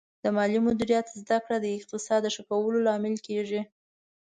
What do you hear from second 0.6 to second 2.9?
مدیریت زده کړه د اقتصاد ښه کولو